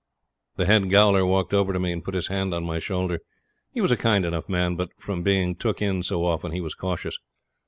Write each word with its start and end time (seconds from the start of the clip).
The 0.55 0.65
head 0.65 0.89
gaoler 0.89 1.23
walked 1.27 1.53
over 1.53 1.71
to 1.73 1.77
me, 1.79 1.91
and 1.91 2.03
put 2.03 2.15
his 2.15 2.25
hand 2.27 2.55
on 2.55 2.63
my 2.65 2.79
shoulder. 2.79 3.19
He 3.71 3.81
was 3.81 3.91
a 3.91 3.95
kind 3.97 4.25
enough 4.25 4.49
man, 4.49 4.75
but, 4.75 4.89
from 4.97 5.21
being 5.21 5.55
'took 5.55 5.79
in' 5.79 6.01
so 6.01 6.25
often, 6.25 6.51
he 6.51 6.59
was 6.59 6.73
cautious. 6.73 7.19